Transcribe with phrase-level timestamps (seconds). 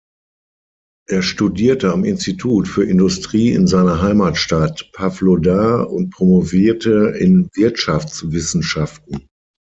[1.07, 9.27] Er studierte am Institut für Industrie in seiner Heimatstadt Pawlodar und promovierte in Wirtschaftswissenschaften.